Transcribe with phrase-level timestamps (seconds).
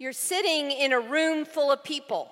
[0.00, 2.30] You're sitting in a room full of people,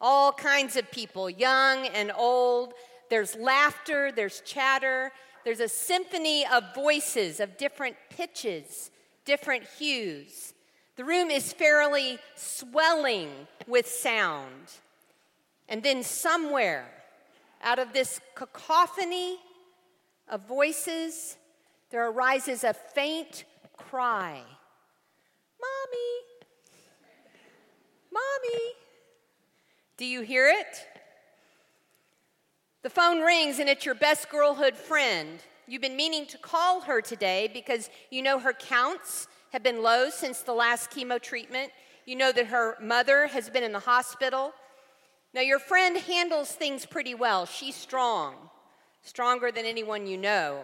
[0.00, 2.74] all kinds of people, young and old.
[3.10, 5.10] There's laughter, there's chatter,
[5.44, 8.92] there's a symphony of voices of different pitches,
[9.24, 10.54] different hues.
[10.94, 13.30] The room is fairly swelling
[13.66, 14.70] with sound.
[15.68, 16.86] And then, somewhere
[17.64, 19.38] out of this cacophony
[20.28, 21.36] of voices,
[21.90, 23.44] there arises a faint
[23.76, 24.42] cry
[29.96, 30.86] Do you hear it?
[32.82, 35.38] The phone rings and it's your best girlhood friend.
[35.66, 40.10] You've been meaning to call her today because you know her counts have been low
[40.10, 41.72] since the last chemo treatment.
[42.04, 44.52] You know that her mother has been in the hospital.
[45.32, 47.46] Now, your friend handles things pretty well.
[47.46, 48.34] She's strong,
[49.02, 50.60] stronger than anyone you know.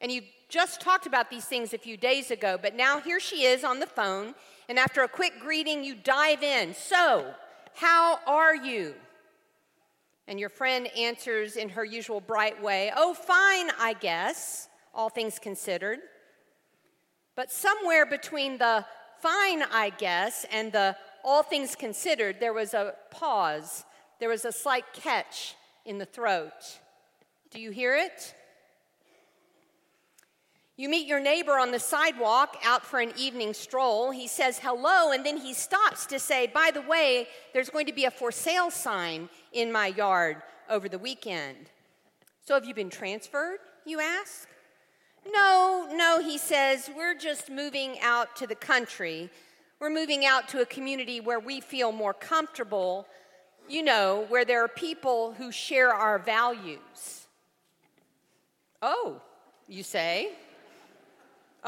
[0.00, 3.44] And you just talked about these things a few days ago, but now here she
[3.44, 4.34] is on the phone,
[4.68, 6.74] and after a quick greeting, you dive in.
[6.74, 7.34] So,
[7.78, 8.94] how are you?
[10.26, 15.38] And your friend answers in her usual bright way, Oh, fine, I guess, all things
[15.38, 16.00] considered.
[17.36, 18.84] But somewhere between the
[19.22, 23.84] fine, I guess, and the all things considered, there was a pause.
[24.18, 26.80] There was a slight catch in the throat.
[27.52, 28.34] Do you hear it?
[30.78, 34.12] You meet your neighbor on the sidewalk out for an evening stroll.
[34.12, 37.92] He says hello, and then he stops to say, By the way, there's going to
[37.92, 40.40] be a for sale sign in my yard
[40.70, 41.68] over the weekend.
[42.46, 43.58] So have you been transferred?
[43.84, 44.48] You ask.
[45.28, 49.30] No, no, he says, we're just moving out to the country.
[49.80, 53.08] We're moving out to a community where we feel more comfortable,
[53.68, 57.26] you know, where there are people who share our values.
[58.80, 59.20] Oh,
[59.66, 60.30] you say?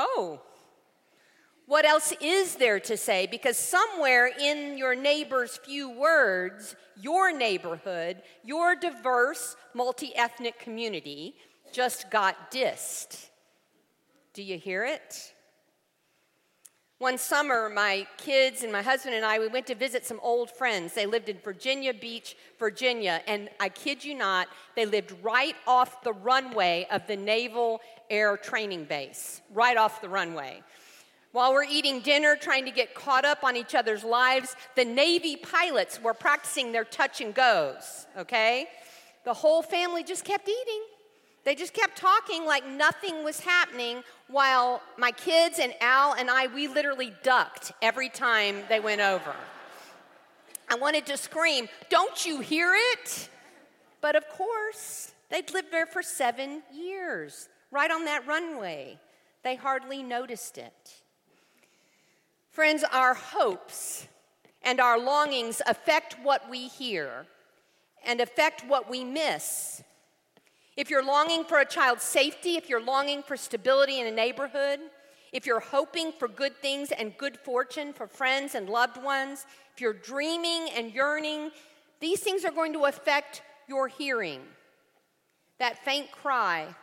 [0.03, 0.41] Oh,
[1.67, 3.29] what else is there to say?
[3.31, 11.35] Because somewhere in your neighbor's few words, your neighborhood, your diverse, multi ethnic community
[11.71, 13.29] just got dissed.
[14.33, 15.35] Do you hear it?
[17.01, 20.51] One summer, my kids and my husband and I, we went to visit some old
[20.51, 20.93] friends.
[20.93, 26.03] They lived in Virginia Beach, Virginia, and I kid you not, they lived right off
[26.03, 27.81] the runway of the Naval
[28.11, 30.63] Air Training Base, right off the runway.
[31.33, 35.37] While we're eating dinner, trying to get caught up on each other's lives, the Navy
[35.37, 38.69] pilots were practicing their touch and goes, okay?
[39.25, 40.83] The whole family just kept eating.
[41.45, 46.49] They just kept talking like nothing was happening while my kids and Al and I,
[46.49, 49.35] we literally ducked every time they went over.
[50.69, 53.29] I wanted to scream, Don't you hear it?
[54.01, 58.99] But of course, they'd lived there for seven years, right on that runway.
[59.43, 60.95] They hardly noticed it.
[62.51, 64.07] Friends, our hopes
[64.63, 67.27] and our longings affect what we hear
[68.05, 69.83] and affect what we miss
[70.81, 74.81] if you're longing for a child's safety, if you're longing for stability in a neighborhood,
[75.31, 79.83] if you're hoping for good things and good fortune for friends and loved ones, if
[79.83, 81.51] you're dreaming and yearning,
[82.01, 84.41] these things are going to affect your hearing.
[85.59, 86.75] That faint cry,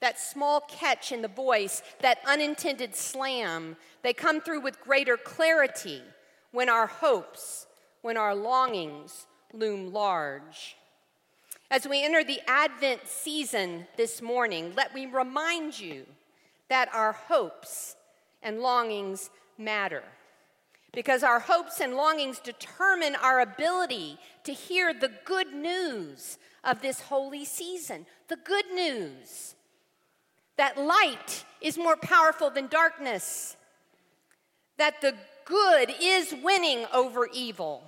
[0.00, 6.02] that small catch in the voice, that unintended slam, they come through with greater clarity
[6.50, 7.66] when our hopes,
[8.02, 10.76] when our longings loom large.
[11.72, 16.04] As we enter the Advent season this morning, let me remind you
[16.68, 17.96] that our hopes
[18.42, 20.02] and longings matter.
[20.92, 27.00] Because our hopes and longings determine our ability to hear the good news of this
[27.00, 28.04] holy season.
[28.28, 29.54] The good news
[30.58, 33.56] that light is more powerful than darkness,
[34.76, 35.14] that the
[35.46, 37.82] good is winning over evil,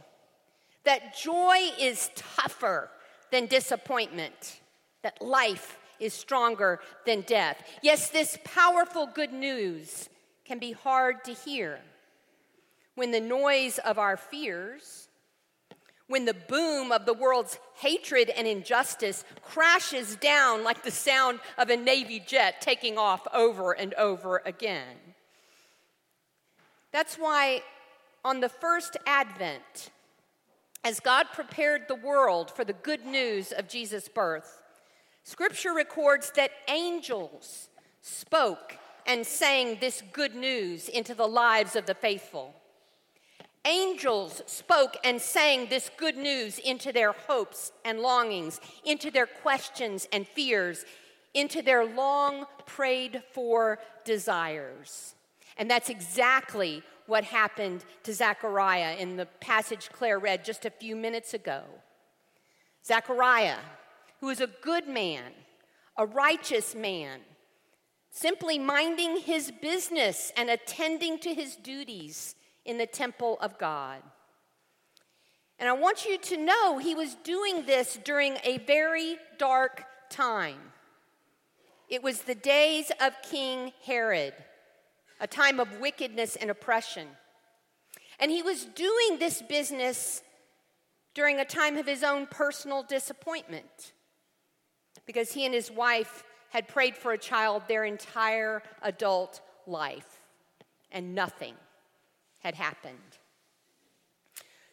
[0.85, 2.89] that joy is tougher
[3.35, 4.61] than disappointment,
[5.03, 7.61] that life is stronger than death.
[7.83, 10.09] Yes, this powerful good news
[10.45, 11.81] can be hard to hear
[12.95, 15.09] when the noise of our fears,
[16.07, 21.71] when the boom of the world's hatred and injustice crashes down like the sound of
[21.71, 24.97] a Navy jet taking off over and over again.
[26.93, 27.63] That's why
[28.25, 29.91] on the first Advent,
[30.85, 34.63] as God prepared the world for the good news of Jesus' birth,
[35.25, 37.71] Scripture records that angels
[38.03, 38.77] spoke
[39.07, 42.55] and sang this good news into the lives of the faithful.
[43.65, 50.07] Angels spoke and sang this good news into their hopes and longings, into their questions
[50.13, 50.85] and fears,
[51.33, 55.15] into their long prayed for desires.
[55.57, 60.97] And that's exactly what happened to Zechariah in the passage Claire read just a few
[60.97, 61.63] minutes ago.
[62.85, 63.59] Zechariah,
[64.21, 65.33] who is a good man,
[65.97, 67.21] a righteous man,
[68.11, 72.35] simply minding his business and attending to his duties
[72.65, 74.03] in the temple of God.
[75.59, 80.59] And I want you to know he was doing this during a very dark time.
[81.89, 84.35] It was the days of King Herod,
[85.21, 87.09] a time of wickedness and oppression.
[88.19, 90.23] And he was doing this business
[91.15, 93.93] during a time of his own personal disappointment
[95.07, 100.21] because he and his wife had prayed for a child their entire adult life
[100.91, 101.55] and nothing
[102.41, 102.99] had happened.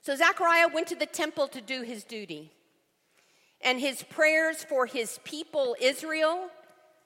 [0.02, 2.52] So Zechariah went to the temple to do his duty.
[3.64, 6.50] And his prayers for his people, Israel,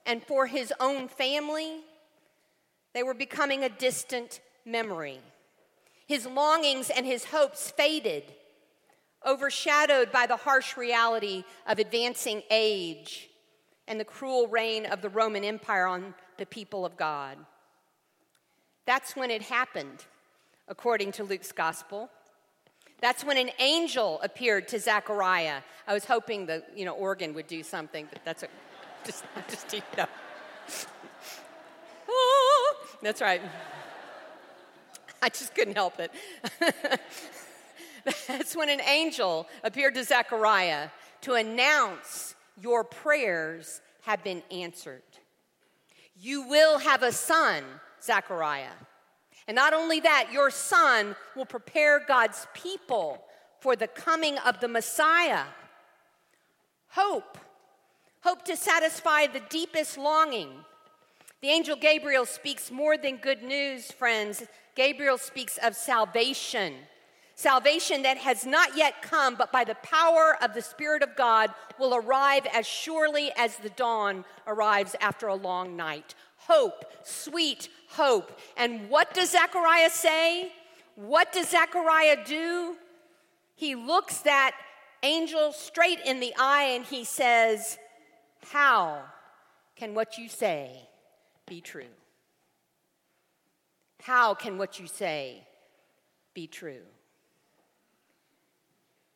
[0.06, 1.82] and for his own family,
[2.96, 5.20] they were becoming a distant memory.
[6.08, 8.24] His longings and his hopes faded,
[9.28, 13.30] overshadowed by the harsh reality of advancing age
[13.86, 17.38] and the cruel reign of the Roman Empire on the people of God.
[18.86, 20.06] That's when it happened,
[20.70, 22.10] according to Luke's gospel.
[23.02, 25.62] That's when an angel appeared to Zechariah.
[25.86, 28.48] I was hoping the you know organ would do something, but that's a,
[29.06, 30.06] just just you know.
[33.06, 33.40] That's right.
[35.22, 36.12] I just couldn't help it.
[38.28, 40.90] that's when an angel appeared to Zechariah
[41.22, 45.04] to announce your prayers have been answered.
[46.20, 47.64] You will have a son,
[48.02, 48.74] Zechariah.
[49.48, 53.24] And not only that, your son will prepare God's people
[53.60, 55.44] for the coming of the Messiah.
[56.88, 57.38] Hope.
[58.24, 60.50] Hope to satisfy the deepest longing.
[61.42, 64.44] The angel Gabriel speaks more than good news, friends.
[64.76, 66.74] Gabriel speaks of salvation.
[67.36, 71.54] Salvation that has not yet come, but by the power of the Spirit of God
[71.78, 76.16] will arrive as surely as the dawn arrives after a long night.
[76.38, 78.40] Hope, sweet hope.
[78.56, 80.54] And what does Zechariah say?
[80.96, 82.78] What does Zechariah do?
[83.56, 84.56] He looks that
[85.04, 87.78] angel straight in the eye and he says,
[88.52, 89.04] How
[89.76, 90.88] can what you say
[91.46, 91.94] be true?
[94.02, 95.44] How can what you say
[96.34, 96.82] be true?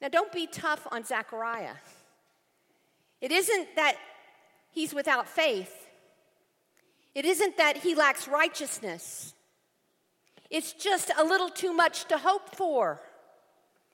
[0.02, 1.76] Now, don't be tough on Zechariah.
[3.22, 3.98] It isn't that
[4.72, 5.88] he's without faith.
[7.14, 9.34] It isn't that he lacks righteousness,
[10.50, 13.02] it's just a little too much to hope for.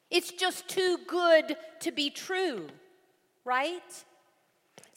[0.09, 2.67] It's just too good to be true,
[3.43, 4.05] right?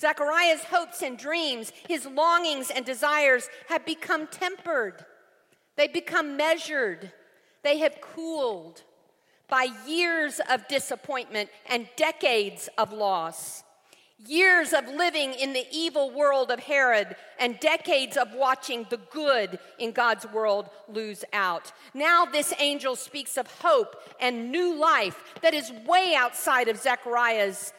[0.01, 5.05] Zechariah's hopes and dreams, his longings and desires have become tempered.
[5.77, 7.13] They become measured.
[7.63, 8.83] They have cooled
[9.49, 13.65] by years of disappointment and decades of loss.
[14.25, 19.59] Years of living in the evil world of Herod and decades of watching the good
[19.79, 21.73] in God's world lose out.
[21.95, 27.73] Now, this angel speaks of hope and new life that is way outside of Zechariah's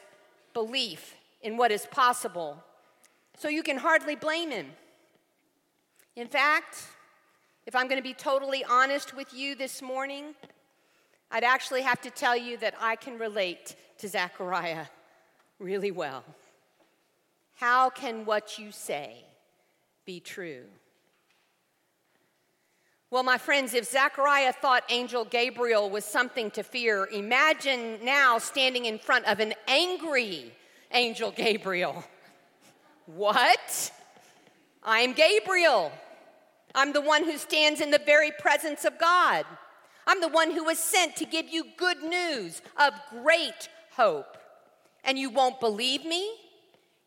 [0.54, 2.63] belief in what is possible.
[3.38, 4.68] So you can hardly blame him.
[6.15, 6.88] In fact,
[7.65, 10.36] if I'm going to be totally honest with you this morning,
[11.31, 14.88] I'd actually have to tell you that I can relate to Zechariah
[15.60, 16.24] really well.
[17.55, 19.24] How can what you say
[20.05, 20.63] be true?
[23.12, 28.86] Well, my friends, if Zechariah thought Angel Gabriel was something to fear, imagine now standing
[28.86, 30.53] in front of an angry
[30.91, 32.03] Angel Gabriel.
[33.05, 33.91] What?
[34.84, 35.91] I am Gabriel.
[36.75, 39.46] I'm the one who stands in the very presence of God.
[40.08, 44.38] I'm the one who was sent to give you good news of great hope
[45.03, 46.31] and you won't believe me?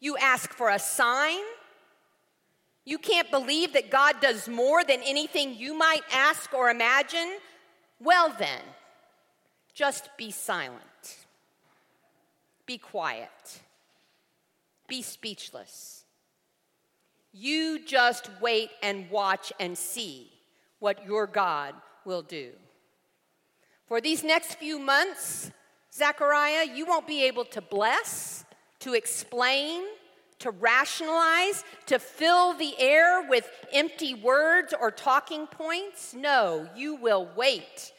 [0.01, 1.41] You ask for a sign?
[2.85, 7.39] You can't believe that God does more than anything you might ask or imagine?
[8.01, 8.61] Well, then,
[9.75, 11.19] just be silent.
[12.67, 13.61] Be quiet.
[14.93, 16.05] Be speechless.
[17.33, 20.31] You just wait and watch and see
[20.81, 22.51] what your God will do.
[23.87, 25.51] For these next few months,
[25.95, 28.45] Zechariah, you won't be able to bless,
[28.81, 29.83] to explain,
[30.41, 36.13] to rationalize, to fill the air with empty words or talking points.
[36.13, 37.95] No, you will wait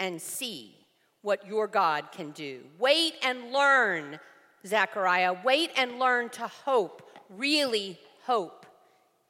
[0.00, 0.76] and see
[1.20, 2.62] what your God can do.
[2.78, 4.18] Wait and learn,
[4.66, 5.34] Zechariah.
[5.44, 8.66] Wait and learn to hope, really hope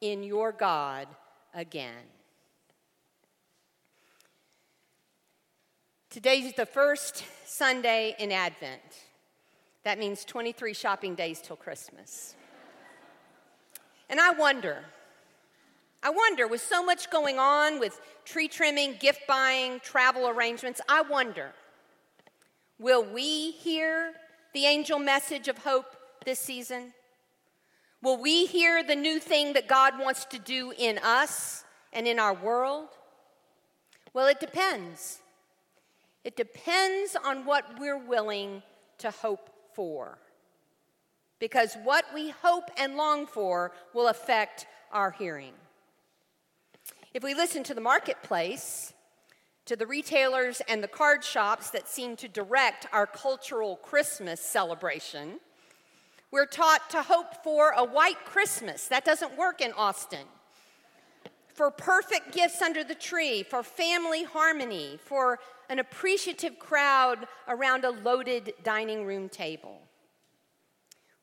[0.01, 1.09] in your God
[1.55, 2.05] again.
[6.11, 8.83] Today's the first Sunday in Advent.
[9.85, 12.35] That means 23 shopping days till Christmas.
[14.11, 14.85] And I wonder,
[16.03, 21.01] I wonder, with so much going on with tree trimming, gift buying, travel arrangements, I
[21.01, 21.53] wonder,
[22.79, 24.13] will we hear
[24.53, 26.93] the angel message of hope this season?
[28.03, 32.19] Will we hear the new thing that God wants to do in us and in
[32.19, 32.89] our world?
[34.13, 35.21] Well, it depends.
[36.25, 38.63] It depends on what we're willing
[38.99, 40.19] to hope for.
[41.39, 45.53] Because what we hope and long for will affect our hearing.
[47.15, 48.82] If we listen to the marketplace,
[49.67, 55.41] to the retailers and the card shops that seem to direct our cultural Christmas celebration,
[56.31, 58.89] we're taught to hope for a white Christmas.
[58.89, 60.27] That doesn't work in Austin
[61.55, 65.39] for perfect gifts under the tree, for family harmony, for
[65.69, 69.81] an appreciative crowd around a loaded dining room table.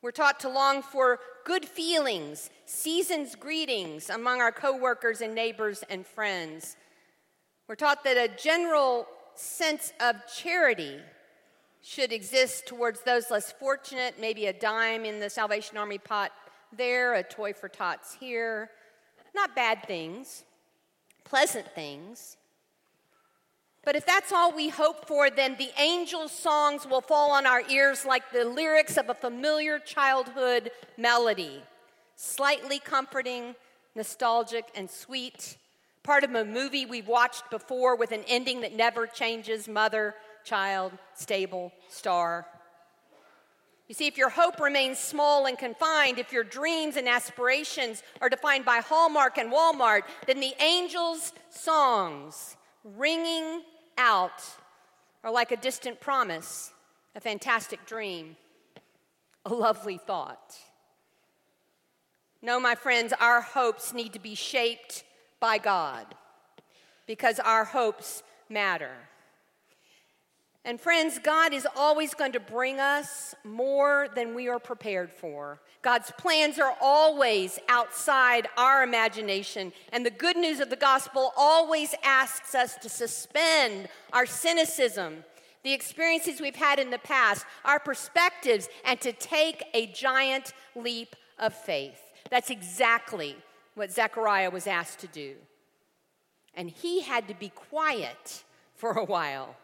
[0.01, 6.05] We're taught to long for good feelings, season's greetings among our coworkers and neighbors and
[6.05, 6.77] friends.
[7.69, 10.97] We're taught that a general sense of charity
[11.83, 16.31] should exist towards those less fortunate, maybe a dime in the Salvation Army pot
[16.75, 18.71] there, a toy for tots here,
[19.35, 20.45] not bad things,
[21.25, 22.37] pleasant things.
[23.85, 27.61] But if that's all we hope for, then the angels' songs will fall on our
[27.69, 31.61] ears like the lyrics of a familiar childhood melody,
[32.15, 33.53] slightly comforting,
[33.95, 35.58] nostalgic, and sweet.
[36.09, 40.91] Part of a movie we've watched before with an ending that never changes mother, child,
[41.13, 42.47] stable, star.
[43.87, 48.27] You see, if your hope remains small and confined, if your dreams and aspirations are
[48.27, 53.61] defined by Hallmark and Walmart, then the angels' songs ringing
[53.95, 54.41] out
[55.23, 56.71] are like a distant promise,
[57.13, 58.35] a fantastic dream,
[59.45, 60.57] a lovely thought.
[62.41, 65.03] No, my friends, our hopes need to be shaped
[65.39, 66.05] by God
[67.07, 68.91] because our hopes matter.
[70.65, 75.59] And friends, God is always going to bring us more than we are prepared for.
[75.81, 79.71] God's plans are always outside our imagination.
[79.93, 85.23] And the good news of the gospel always asks us to suspend our cynicism,
[85.63, 91.15] the experiences we've had in the past, our perspectives, and to take a giant leap
[91.39, 91.99] of faith.
[92.29, 93.37] That's exactly
[93.79, 95.35] what Zechariah was asked to do.
[96.53, 98.43] And he had to be quiet
[98.75, 99.55] for a while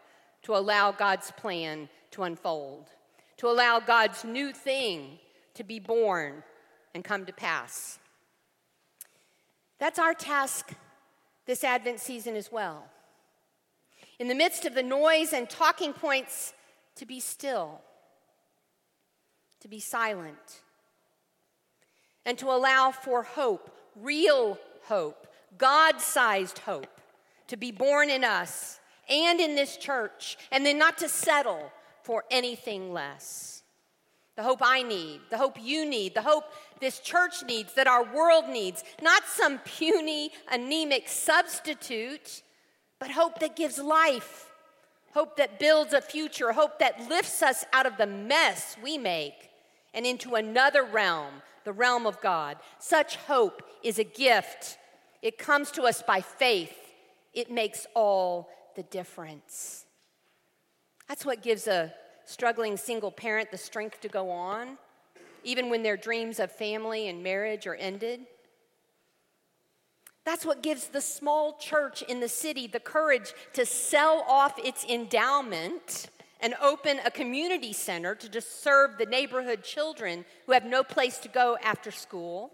[0.44, 2.88] to allow God's plan to unfold,
[3.36, 5.18] to allow God's new thing
[5.52, 6.42] to be born
[6.94, 7.98] and come to pass.
[9.78, 10.72] That's our task
[11.44, 12.86] this Advent season as well.
[14.18, 16.54] In the midst of the noise and talking points,
[16.94, 17.82] to be still,
[19.60, 20.62] to be silent,
[22.24, 25.26] and to allow for hope, real hope,
[25.58, 27.00] God sized hope,
[27.48, 31.70] to be born in us and in this church, and then not to settle
[32.02, 33.62] for anything less.
[34.36, 36.44] The hope I need, the hope you need, the hope
[36.80, 42.42] this church needs, that our world needs, not some puny, anemic substitute,
[42.98, 44.52] but hope that gives life,
[45.14, 49.50] hope that builds a future, hope that lifts us out of the mess we make
[49.94, 51.32] and into another realm,
[51.66, 52.58] the realm of God.
[52.78, 54.78] Such hope is a gift.
[55.20, 56.72] It comes to us by faith.
[57.34, 59.84] It makes all the difference.
[61.08, 61.92] That's what gives a
[62.24, 64.78] struggling single parent the strength to go on,
[65.42, 68.20] even when their dreams of family and marriage are ended.
[70.24, 74.84] That's what gives the small church in the city the courage to sell off its
[74.84, 80.82] endowment and open a community center to just serve the neighborhood children who have no
[80.82, 82.52] place to go after school.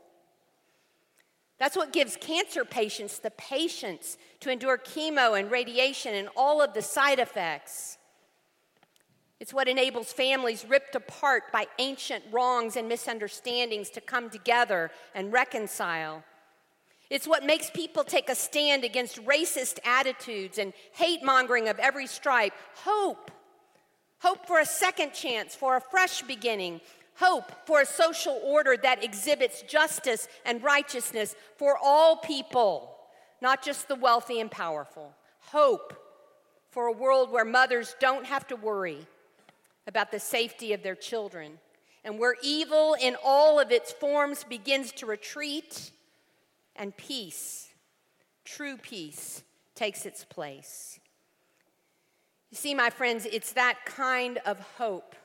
[1.58, 6.74] That's what gives cancer patients the patience to endure chemo and radiation and all of
[6.74, 7.98] the side effects.
[9.38, 15.32] It's what enables families ripped apart by ancient wrongs and misunderstandings to come together and
[15.32, 16.22] reconcile.
[17.10, 22.06] It's what makes people take a stand against racist attitudes and hate mongering of every
[22.06, 22.54] stripe.
[22.76, 23.30] Hope.
[24.22, 26.80] Hope for a second chance, for a fresh beginning,
[27.16, 32.94] hope for a social order that exhibits justice and righteousness for all people,
[33.40, 35.12] not just the wealthy and powerful.
[35.40, 35.92] Hope
[36.70, 39.08] for a world where mothers don't have to worry
[39.88, 41.58] about the safety of their children
[42.04, 45.90] and where evil in all of its forms begins to retreat
[46.76, 47.70] and peace,
[48.44, 49.42] true peace,
[49.74, 51.00] takes its place.
[52.52, 55.16] You see, my friends, it's that kind of hope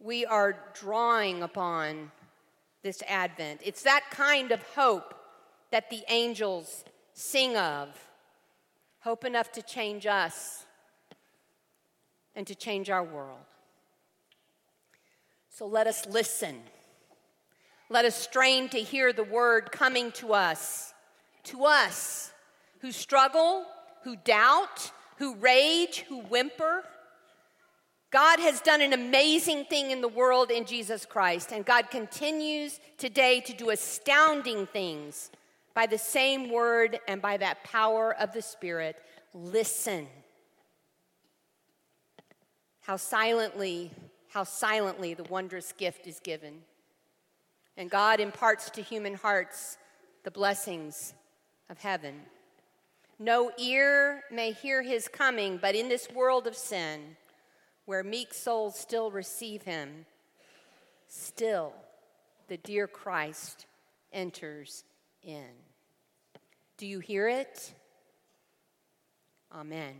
[0.00, 2.10] we are drawing upon
[2.82, 3.60] this Advent.
[3.62, 5.14] It's that kind of hope
[5.70, 7.90] that the angels sing of.
[9.00, 10.64] Hope enough to change us
[12.34, 13.44] and to change our world.
[15.50, 16.62] So let us listen.
[17.90, 20.94] Let us strain to hear the word coming to us,
[21.44, 22.32] to us
[22.78, 23.66] who struggle,
[24.04, 26.84] who doubt, who rage, who whimper.
[28.10, 32.80] God has done an amazing thing in the world in Jesus Christ, and God continues
[32.96, 35.30] today to do astounding things
[35.74, 38.96] by the same word and by that power of the Spirit.
[39.34, 40.06] Listen.
[42.80, 43.90] How silently,
[44.28, 46.62] how silently the wondrous gift is given.
[47.76, 49.76] And God imparts to human hearts
[50.24, 51.12] the blessings
[51.68, 52.14] of heaven.
[53.18, 57.16] No ear may hear his coming, but in this world of sin,
[57.84, 60.06] where meek souls still receive him,
[61.08, 61.72] still
[62.46, 63.66] the dear Christ
[64.12, 64.84] enters
[65.22, 65.48] in.
[66.76, 67.74] Do you hear it?
[69.52, 69.94] Amen.